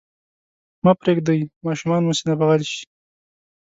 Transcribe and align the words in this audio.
مه 0.83 0.91
پرېږدئ 0.99 1.39
ماشومان 1.65 2.01
مو 2.05 2.13
سینه 2.17 2.33
بغل 2.41 2.61
شي. 2.71 2.83